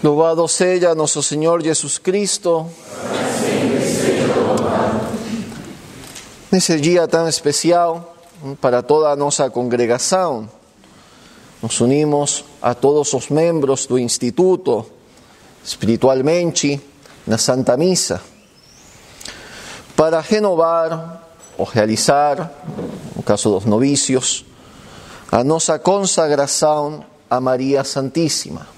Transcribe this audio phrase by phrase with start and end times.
[0.00, 2.70] Louvado seja nosso Senhor Jesus Cristo.
[6.52, 8.14] Nesse dia tão especial
[8.60, 10.48] para toda a nossa congregação,
[11.60, 14.86] nos unimos a todos os membros do Instituto,
[15.64, 16.80] espiritualmente,
[17.26, 18.22] na Santa Missa,
[19.96, 21.28] para renovar
[21.58, 22.52] ou realizar,
[23.16, 24.44] no caso dos novícios,
[25.32, 28.77] a nossa consagração a Maria Santíssima.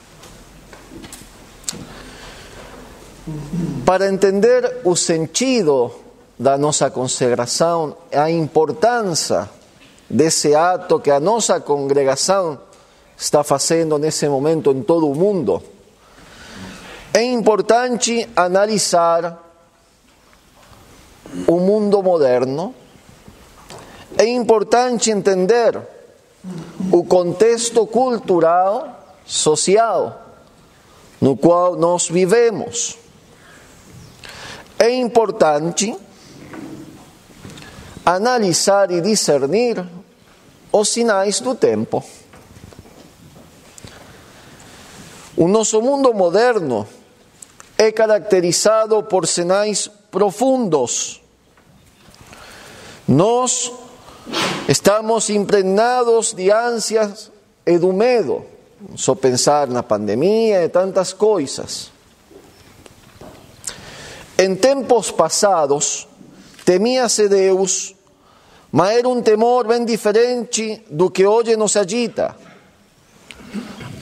[3.84, 5.93] Para entender o sentido
[6.39, 9.48] da nossa consagração, a importância
[10.09, 12.59] desse ato que a nossa congregação
[13.16, 15.62] está fazendo nesse momento em todo o mundo,
[17.12, 19.39] é importante analisar
[21.47, 22.75] o mundo moderno,
[24.17, 25.78] é importante entender
[26.92, 30.27] o contexto cultural, social
[31.20, 32.98] no qual nós vivemos
[34.80, 35.95] é importante
[38.05, 39.87] analisar e discernir
[40.72, 42.03] os sinais do tempo.
[45.37, 45.47] O
[45.83, 46.89] mundo moderno
[47.77, 51.20] é caracterizado por sinais profundos.
[53.06, 53.70] Nós
[54.67, 57.31] estamos impregnados de ânsias
[57.67, 58.47] e do medo,
[58.97, 61.89] só pensar na pandemia e tantas coisas.
[64.41, 66.08] Em tempos passados,
[66.64, 67.94] temia-se Deus,
[68.72, 72.34] mas era um temor bem diferente do que hoje nos agita.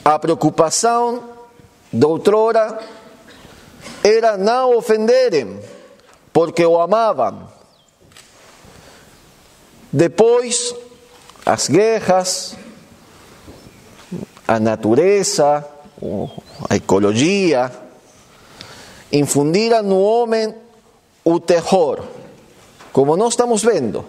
[0.05, 1.25] A preocupação
[1.93, 2.79] de outrora
[4.05, 5.59] era não ofenderem,
[6.33, 7.49] porque o amavam.
[9.93, 10.73] Depois,
[11.45, 12.55] as guerras,
[14.47, 15.67] a natureza,
[16.71, 17.88] a ecologia,
[20.01, 20.55] homem
[21.25, 22.05] o terror,
[22.93, 24.05] como nós estamos vendo,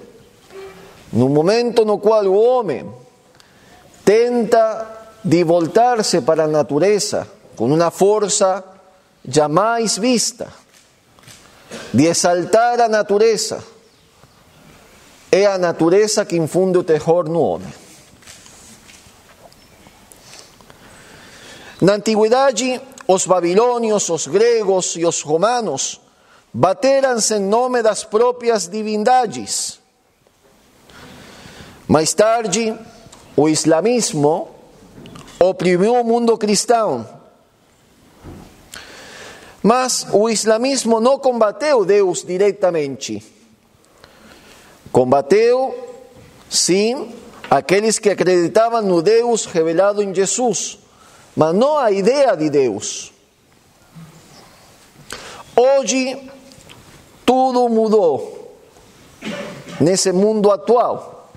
[1.11, 2.89] no momento no qual o homem
[4.05, 8.63] tenta de voltar-se para a natureza com uma força
[9.27, 10.47] jamais vista,
[11.93, 13.63] de exaltar a natureza,
[15.31, 17.71] é a natureza que infunde o terror no homem.
[21.81, 22.81] Na antiguidade,
[23.11, 25.99] os babilônios, os gregos e os romanos
[26.53, 29.79] bateram-se em nome das próprias divindades.
[31.87, 32.77] Mais tarde,
[33.35, 34.49] o islamismo
[35.39, 37.09] oprimiu o mundo cristão.
[39.63, 43.25] Mas o islamismo não combateu Deus diretamente.
[44.91, 46.05] Combateu,
[46.47, 47.11] sim,
[47.49, 50.77] aqueles que acreditavam no Deus revelado em Jesus
[51.35, 53.11] mas não a ideia de Deus.
[55.55, 56.29] Hoje,
[57.25, 58.57] tudo mudou
[59.79, 61.31] nesse mundo atual.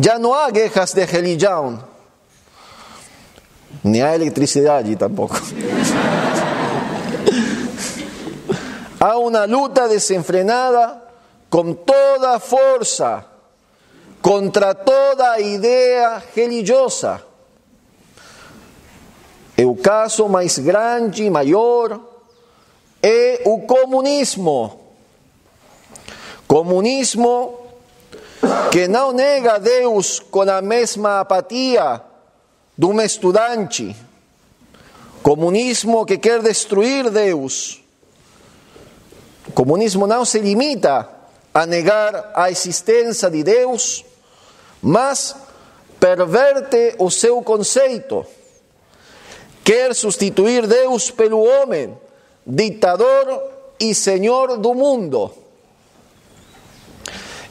[0.00, 1.82] Já não há guerras de religião,
[3.82, 5.40] nem há eletricidade tampouco.
[9.00, 11.02] há uma luta desenfrenada
[11.50, 13.24] com toda a força
[14.20, 17.27] contra toda a ideia religiosa
[19.58, 21.98] e o caso mais grande e maior
[23.02, 24.78] é o comunismo.
[26.46, 27.58] Comunismo
[28.70, 32.00] que não nega Deus com a mesma apatia
[32.76, 33.96] de um estudante.
[35.24, 37.82] Comunismo que quer destruir Deus.
[39.52, 41.08] Comunismo não se limita
[41.52, 44.04] a negar a existência de Deus,
[44.80, 45.34] mas
[45.98, 48.24] perverte o seu conceito
[49.68, 51.94] quer substituir Deus pelo homem,
[52.46, 53.42] ditador
[53.78, 55.30] e senhor do mundo.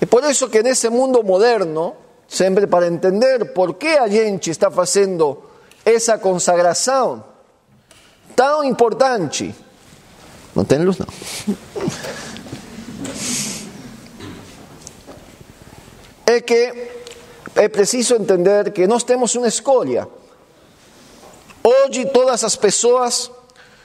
[0.02, 1.96] E por isso que nesse mundo moderno,
[2.28, 5.44] sempre para entender por que a gente está fazendo
[5.86, 7.24] essa consagração
[8.36, 9.54] tão importante,
[10.56, 11.08] não tem luz não.
[16.26, 16.90] É que
[17.56, 20.08] é preciso entender que nós temos uma escolha.
[21.70, 23.30] Hoje todas as pessoas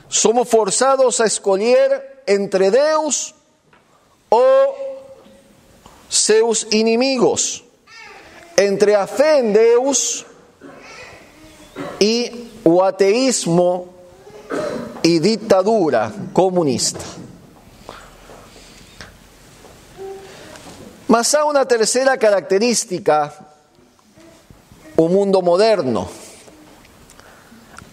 [0.09, 3.35] somos forçados a escolher entre Deus
[4.31, 5.11] ou
[6.09, 7.65] seus inimigos,
[8.57, 10.25] entre a fé em Deus
[12.01, 13.93] e o ateísmo
[15.03, 17.05] e ditadura comunista.
[21.09, 23.33] Mas há uma terceira característica,
[24.97, 26.22] o mundo moderno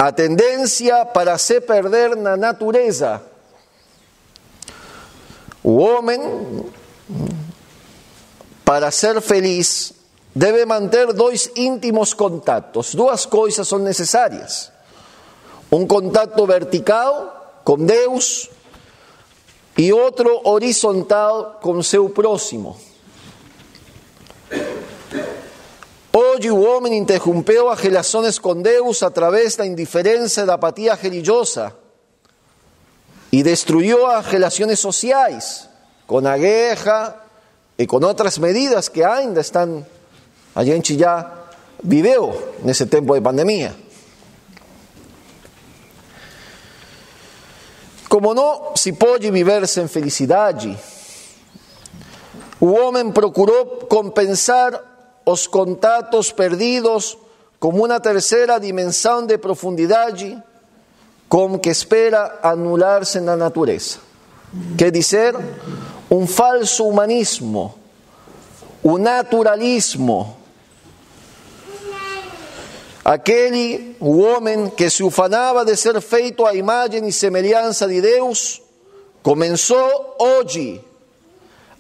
[0.02, 3.22] a tendência para se perder na natureza.
[5.62, 6.66] O homem,
[8.64, 9.92] para ser feliz,
[10.34, 12.96] deve manter dois íntimos contatos.
[12.96, 14.72] Duas coisas são necessárias:
[15.70, 18.50] um contato vertical com Deus
[19.78, 22.80] e outro horizontal com seu próximo.
[26.40, 31.76] Hoje o homem interrompeu as relações com Deus através da indiferença e da apatia religiosa
[33.30, 35.68] e destruiu as relações sociais
[36.08, 37.14] com a guerra
[37.78, 39.86] e com outras medidas que ainda estão,
[40.56, 41.30] a gente já
[41.84, 43.76] viveu nesse tempo de pandemia.
[48.08, 50.80] Como não se pode viver sem felicidade,
[52.62, 54.89] o homem procurou compensar
[55.32, 57.18] os contatos perdidos
[57.60, 60.42] como uma terceira dimensão de profundidade
[61.28, 64.00] com que espera anular-se na natureza.
[64.78, 65.36] Quer dizer,
[66.10, 67.76] um falso humanismo,
[68.82, 70.38] o naturalismo.
[73.06, 78.62] Aquele, homem que se ufanava de ser feito à imagem e semelhança de Deus,
[79.22, 80.84] começou hoje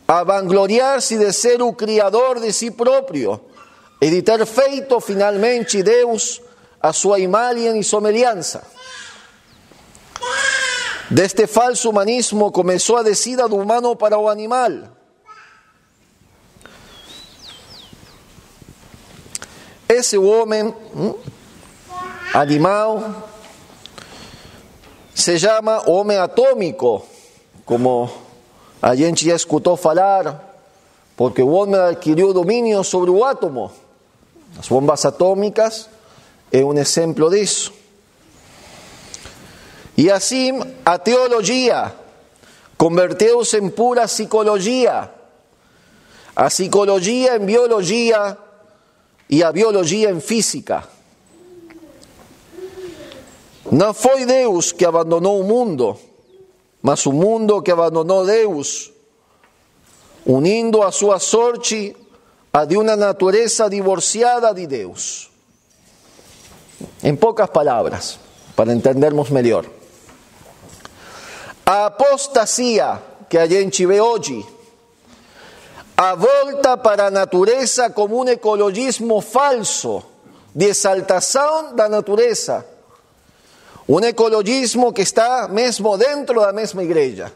[0.09, 3.39] a vangloriar-se de ser o Criador de si próprio
[4.01, 6.41] e de ter feito finalmente Deus
[6.81, 8.63] a sua imagem e semelhança.
[11.11, 14.71] Deste falso humanismo começou a descida do humano para o animal.
[19.87, 20.73] Esse homem,
[22.33, 23.29] animal,
[25.13, 27.05] se chama homem atômico,
[27.63, 28.18] como
[28.81, 30.57] a gente já escutou falar,
[31.17, 33.71] porque o homem adquiriu domínio sobre o átomo.
[34.57, 35.89] As bombas atômicas
[36.51, 37.73] é um exemplo disso.
[39.97, 41.93] E assim a teologia
[42.77, 45.11] converteu-se em pura psicologia,
[46.33, 48.37] a psicologia em biologia
[49.29, 50.87] e a biologia em física.
[53.69, 55.99] Não foi Deus que abandonou o mundo,
[56.81, 58.91] mas o mundo que abandonou Deus,
[60.25, 61.95] unindo a sua sorte
[62.51, 65.29] a de uma natureza divorciada de Deus.
[67.03, 68.19] Em poucas palavras,
[68.55, 69.65] para entendermos melhor.
[71.65, 73.99] A apostasia que a gente vê
[75.95, 80.01] a volta para a natureza como um ecologismo falso,
[80.55, 82.65] de exaltação da natureza,
[83.89, 87.33] um ecologismo que está mesmo dentro da mesma igreja.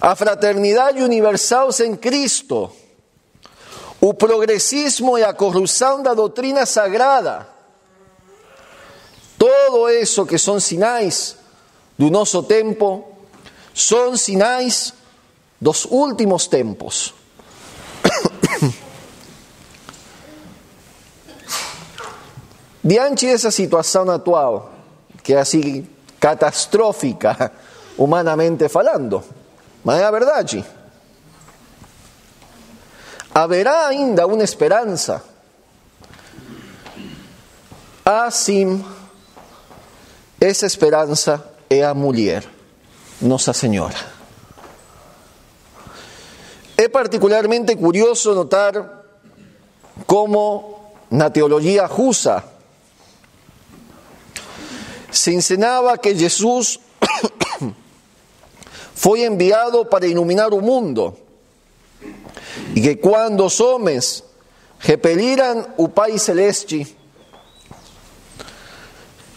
[0.00, 2.72] A fraternidade universal sem Cristo,
[4.00, 7.46] o progressismo e a corrupção da doutrina sagrada,
[9.38, 11.36] todo isso que são sinais
[11.96, 13.06] do nosso tempo,
[13.72, 14.92] são sinais
[15.60, 17.14] dos últimos tempos.
[22.82, 24.77] Diante dessa situação atual,
[25.28, 25.86] que é assim
[26.18, 27.52] catastrófica,
[27.98, 29.22] humanamente falando,
[29.84, 30.64] mas é a verdade.
[33.34, 35.22] Haverá ainda uma esperança.
[38.02, 38.82] Assim,
[40.40, 42.48] essa esperança é a mulher,
[43.20, 43.98] Nossa Senhora.
[46.74, 49.04] É particularmente curioso notar
[50.06, 52.42] como na teologia russa
[55.18, 56.78] se ensinava que Jesus
[58.94, 61.16] foi enviado para iluminar o mundo
[62.74, 64.22] e que quando os homens
[64.78, 66.96] repeliram o Pai Celeste,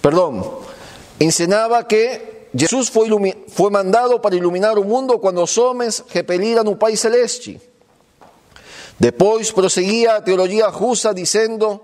[0.02, 0.62] perdão,
[1.20, 2.22] ensinava que
[2.92, 3.10] foi,
[3.48, 7.60] foi mandado para iluminar o mundo quando os homens repeliram o Pai Celeste.
[9.00, 11.82] Depois prosseguia a teologia russa dizendo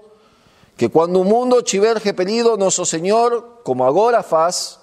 [0.77, 4.77] que quando o mundo tiver repelido nosso Senhor, como agora faz,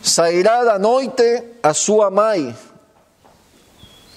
[0.00, 2.56] sairá da noite a sua mãe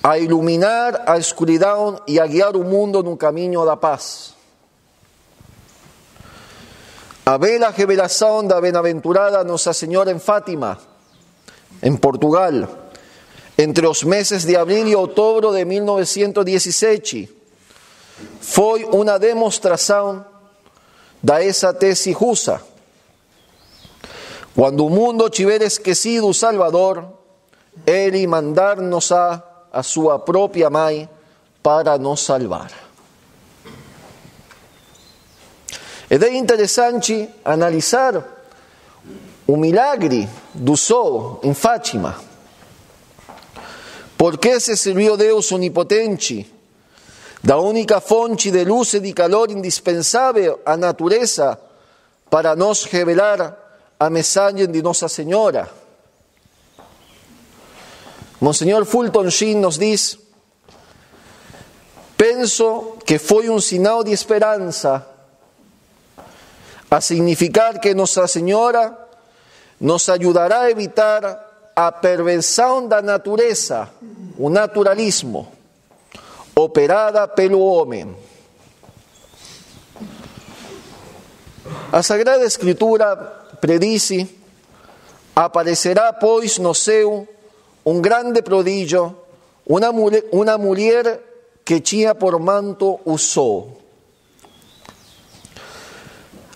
[0.04, 4.34] a iluminar a escuridão e a guiar o mundo no caminho da paz.
[7.26, 10.78] A bela revelação da bem-aventurada Nossa Senhora em Fátima,
[11.82, 12.52] em Portugal,
[13.58, 17.43] entre os meses de abril e outubro de 1917,
[18.42, 20.26] foi uma demonstração
[21.22, 22.62] da essa tese russa.
[24.56, 27.06] Quando o mundo tiver esquecido o Salvador,
[27.86, 31.10] Ele mandar-nos a a sua própria mãe
[31.64, 32.72] para nos salvar.
[36.08, 38.24] Ed è interessante analisar
[39.48, 42.16] o milagre do sol em Fátima.
[44.16, 46.53] Por que se serviu Deus onipotente,
[47.44, 51.60] da única fonte de luz e de calor indispensável à natureza
[52.30, 53.58] para nos revelar
[54.00, 55.70] a mensagem de Nossa Senhora?
[58.40, 60.18] Monsenhor Fulton Sheen nos diz:
[62.18, 65.06] Penso que foi um sinal de esperança
[66.90, 68.98] a significar que Nossa Senhora
[69.80, 73.90] nos ajudará a evitar a perversão da natureza,
[74.38, 75.52] o naturalismo,
[76.56, 78.16] operada pelo homem.
[81.92, 83.16] A Sagrada Escritura
[83.62, 84.28] predice:
[85.36, 87.28] aparecerá, pois, no céu
[87.86, 89.16] um grande prodígio,
[89.66, 91.22] uma mulher,
[91.66, 93.78] que tinha por manto o sol.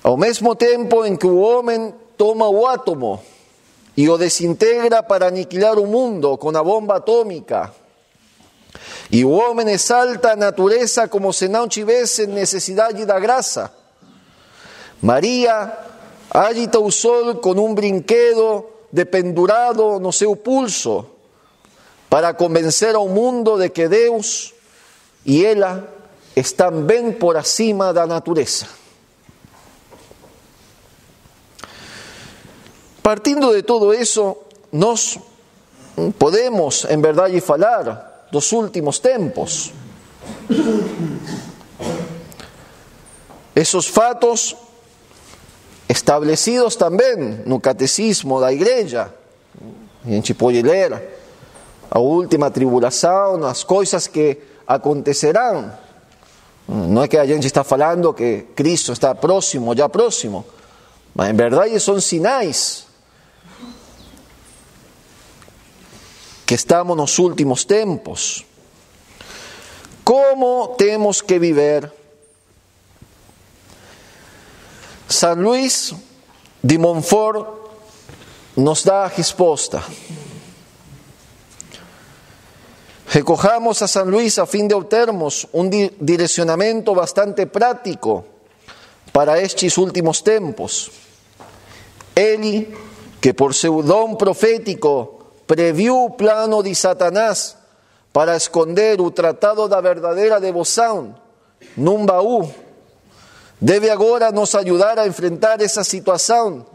[0.04, 3.22] Ao mesmo tempo em que o homem toma o átomo
[3.96, 7.74] e o desintegra para aniquilar o mundo com a bomba atômica,
[9.12, 13.72] e o homem exalta a natureza como se não tivesse necessidade da graça,
[15.02, 15.72] Maria
[16.30, 21.06] agita sol com um brinquedo dependurado no seu pulso
[22.10, 24.54] para convencer ao mundo de que Deus
[25.26, 25.88] e ela
[26.36, 28.68] estão bem por acima da natureza.
[33.04, 34.36] Partindo de todo isso,
[34.72, 35.18] nós
[36.20, 39.74] podemos, em verdade, falar dos últimos tempos.
[43.56, 44.56] Esos fatos
[45.90, 49.14] establecidos também no catecismo da igreja,
[50.06, 51.18] a gente pode ler
[51.90, 55.72] a última tribulação, as coisas que acontecerão.
[56.68, 60.46] Não é que a gente está falando que Cristo está próximo, já próximo,
[61.16, 62.87] mas em verdade são sinais
[66.48, 68.46] que estamos nos últimos tempos.
[70.06, 71.92] Como temos que viver?
[75.10, 75.94] San Luis
[76.64, 77.48] de Montfort
[78.56, 79.84] nos dá a resposta.
[83.12, 85.68] Recojamos a San Luis a fim de obtermos um
[86.00, 88.24] direcionamento bastante prático
[89.12, 90.92] para estes últimos tempos.
[92.16, 92.72] Ele,
[93.20, 95.17] que por seu dom profético
[95.48, 97.56] previu o plano de Satanás
[98.12, 101.16] para esconder o tratado da verdadeira devoção
[101.76, 102.52] num baú,
[103.60, 106.66] deve agora nos ajudar a enfrentar essa situação,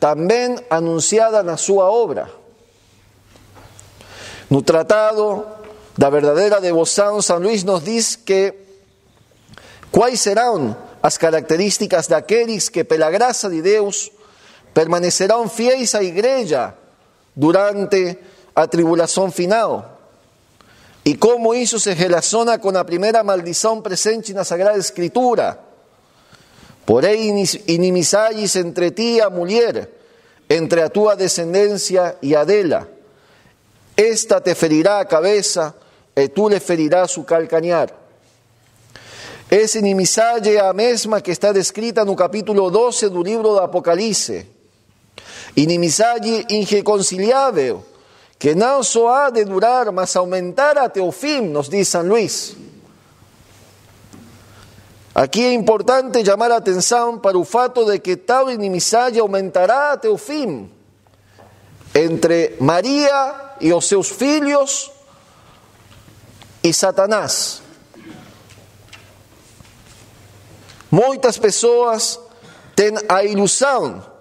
[0.00, 2.30] também anunciada na sua obra.
[4.50, 5.46] No tratado
[5.96, 8.54] da verdadeira devoção, São Luís nos diz que
[9.92, 14.10] quais serão as características daqueles que, pela graça de Deus,
[14.74, 16.74] permanecerão fiéis à igreja
[17.38, 18.18] durante
[18.52, 20.00] a tribulação final.
[21.04, 25.56] E como isso se relaciona com a primeira maldição presente na Sagrada Escritura.
[26.84, 29.88] Porém, inimizades entre ti a mulher,
[30.50, 32.44] entre a tua descendência e a.
[33.96, 35.74] Esta te ferirá a cabeça
[36.16, 37.88] e tu lhe ferirás o calcanhar.
[39.48, 44.57] Essa inimizade é a mesma que está descrita no capítulo 12 do livro do Apocalipse.
[45.58, 47.84] Inimizade irreconciliável,
[48.38, 52.56] que não só há de durar, mas aumentar até o fim, nos diz São Luís.
[55.12, 60.08] Aqui é importante chamar a atenção para o fato de que tal inimizade aumentará até
[60.08, 60.70] o fim
[61.92, 64.92] entre Maria e os seus filhos
[66.62, 67.60] e Satanás.
[70.88, 72.20] Muitas pessoas
[72.76, 74.17] têm a ilusão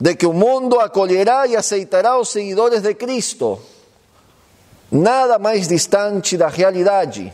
[0.00, 3.60] de que o mundo acolherá e aceitará os seguidores de Cristo.
[4.90, 7.32] Nada mais distante da realidade.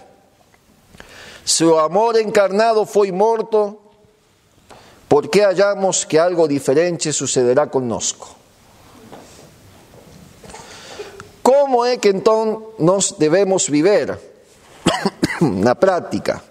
[1.44, 3.78] Seu amor encarnado foi morto,
[5.08, 8.34] porque hallamos que algo diferente sucederá conosco.
[11.42, 14.18] Como é que então nós devemos viver?
[15.40, 16.42] na prática.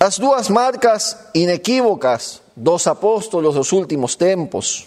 [0.00, 4.86] As duas marcas inequívocas dos apóstolos dos últimos tempos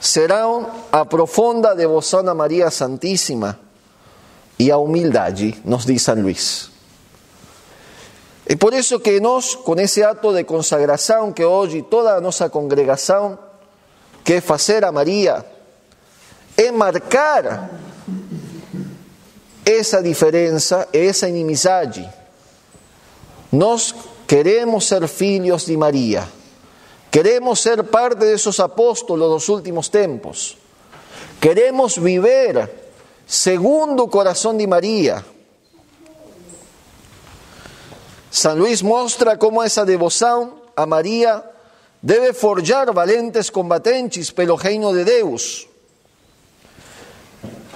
[0.00, 3.58] serão a profunda devoção a Maria Santíssima
[4.58, 6.70] e a humildade, nos diz São Luís.
[8.44, 12.50] É por isso que nós, com esse ato de consagração que hoje toda a nossa
[12.50, 13.38] congregação
[14.24, 15.44] quer fazer a Maria,
[16.56, 17.70] é marcar
[19.64, 22.08] essa diferença, essa inimizade.
[23.50, 23.94] Nós
[24.32, 26.26] queremos ser filhos de María.
[27.10, 30.56] Queremos ser parte de esos apóstolos de los últimos tiempos.
[31.38, 32.66] Queremos vivir
[33.26, 35.22] segundo o coração de Maria.
[38.30, 41.44] San Luis mostra como essa devoção a Maria
[42.00, 45.68] deve forjar valentes combatentes pelo reino de Deus.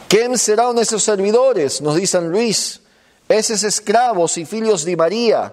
[0.08, 1.80] Quem serão esses servidores?
[1.80, 2.80] Nos diz San Luis.
[3.28, 5.52] Esses escravos e filhos de Maria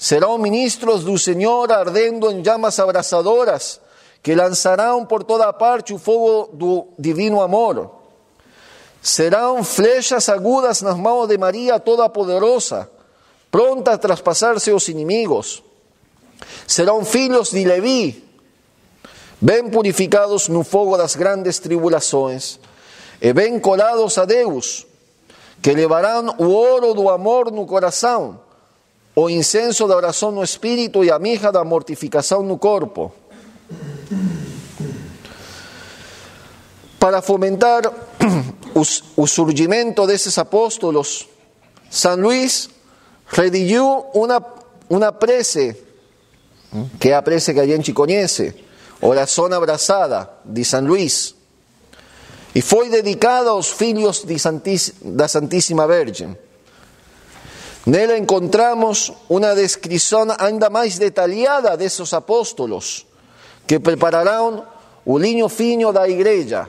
[0.00, 3.78] serão ministros do Senhor ardendo em llamas abrasadoras
[4.22, 7.90] que lançarão por toda parte o fogo do divino amor.
[9.02, 12.90] Serão flechas agudas nas mãos de Maria Toda-Poderosa,
[13.50, 15.62] pronta a traspasar seus inimigos.
[16.66, 18.24] Serão filhos de Levi,
[19.38, 22.58] bem purificados no fogo das grandes tribulações,
[23.20, 24.86] e bem colados a Deus,
[25.60, 28.40] que levarão o ouro do amor no coração,
[29.14, 33.12] o incenso da oração no espírito e a mirra da mortificação no corpo.
[36.98, 37.82] Para fomentar
[39.16, 41.28] o surgimento desses apóstolos,
[41.90, 42.68] San Luis
[43.26, 44.44] redigiu uma,
[44.88, 45.76] uma prece,
[46.98, 48.54] que é a prece que a gente conhece,
[49.00, 51.34] Oração Abraçada, de San Luis,
[52.54, 54.24] e foi dedicada aos filhos
[55.02, 56.36] da Santíssima Virgem.
[57.90, 63.04] Nela encontramos uma descrição ainda mais detalhada desses apóstolos,
[63.66, 64.64] que prepararão
[65.04, 66.68] o linho fino da igreja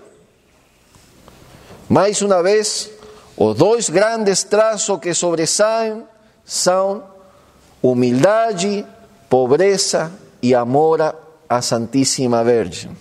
[1.92, 2.90] mais uma vez,
[3.36, 6.08] os dois grandes traços que sobressaem
[6.46, 7.04] são
[7.84, 8.86] humildade,
[9.30, 10.10] pobreza
[10.42, 11.14] e amor
[11.50, 12.96] à Santíssima Virgem.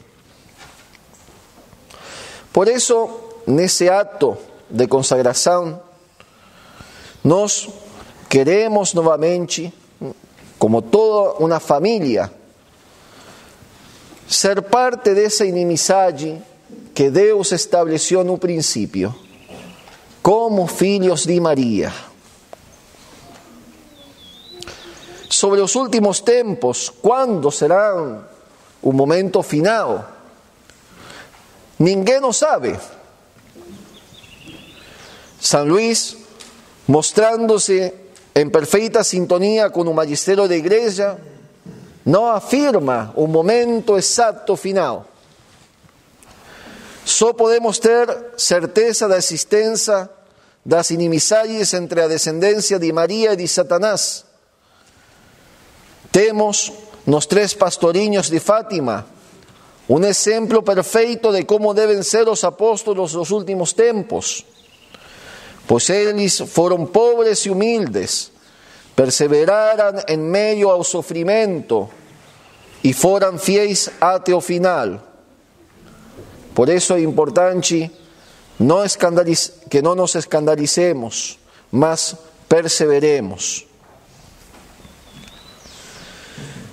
[2.52, 3.08] Por isso,
[3.46, 4.36] nesse ato
[4.68, 5.80] de consagração,
[7.22, 7.68] nós
[8.30, 9.74] queremos novamente,
[10.56, 12.32] como toda uma família,
[14.28, 16.40] ser parte dessa inimizade
[16.94, 19.12] que Deus estabeleceu no princípio,
[20.22, 21.92] como filhos de Maria.
[25.28, 28.22] Sobre os últimos tempos, quando será
[28.80, 30.08] o momento final?
[31.80, 32.78] Ninguém sabe.
[35.40, 36.16] San Luís,
[36.86, 41.18] mostrándose em perfeita sintonia com o magistério da igreja,
[42.04, 45.06] não afirma o momento exato final.
[47.04, 50.08] Só podemos ter certeza da existência
[50.64, 54.24] das inimizades entre a descendência de Maria e de Satanás.
[56.12, 56.72] Temos
[57.06, 59.06] nos três pastorinhos de Fátima
[59.88, 64.46] um exemplo perfeito de como devem ser os apóstolos dos últimos tempos,
[65.70, 68.32] pois eles foram pobres e humildes,
[68.96, 71.88] perseveraram em meio ao sofrimento
[72.82, 75.00] e foram fiéis até o final.
[76.52, 77.88] Por eso es importante
[78.58, 78.78] no
[79.70, 81.38] que no nos escandalicemos,
[81.70, 82.16] mas
[82.48, 83.64] perseveremos.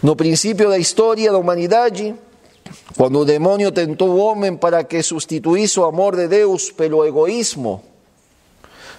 [0.01, 2.15] No principio da história da humanidade,
[2.97, 7.83] quando o demônio tentou o homem para que substituísse o amor de Deus pelo egoísmo,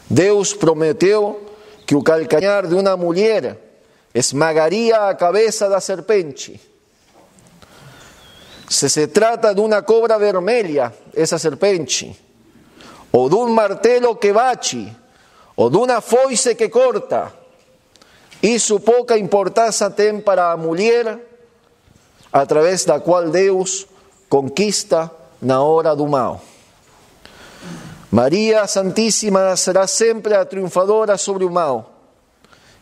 [0.08, 1.46] Deus prometeu
[1.86, 3.56] que o calcanhar de uma mulher
[4.14, 6.60] esmagaria a cabeça da serpente.
[8.68, 12.16] Se se trata de una cobra vermelha, esa serpente,
[13.12, 14.94] o de un martelo que bate,
[15.56, 17.32] o de una foice que corta,
[18.42, 21.18] isso pouca importância tem para a mulher
[22.32, 23.86] através da qual Deus
[24.28, 26.40] conquista na hora do mal.
[28.18, 32.02] Maria Santíssima será sempre a triunfadora sobre o mal.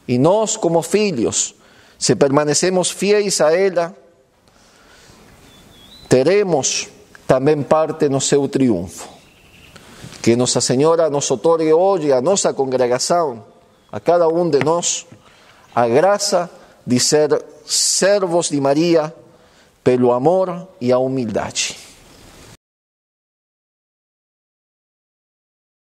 [0.09, 1.55] E nós, como filhos,
[1.99, 3.95] se permanecemos fiéis a ela,
[6.09, 6.89] teremos
[7.27, 9.11] também parte no seu triunfo.
[10.23, 13.45] Que Nossa Senhora nos otorgue hoje a nossa congregação,
[13.93, 15.07] a cada um de nós,
[15.75, 16.49] a graça
[16.87, 19.15] de ser servos de Maria
[19.85, 21.86] pelo amor e a humildade.